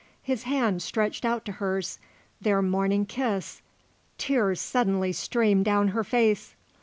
His 0.23 0.45
hand 0.49 0.81
stretched 0.81 1.25
out 1.25 1.45
to 1.45 1.51
hers; 1.51 1.99
their 2.41 2.63
morning 2.63 3.05
kiss. 3.05 3.61
Tears 4.17 4.59
suddenly 4.59 5.11
streamed 5.11 5.65
down 5.65 5.89
her 5.89 6.03
face. 6.03 6.55